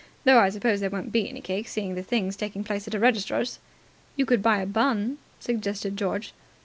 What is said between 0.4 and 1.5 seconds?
suppose there won't be any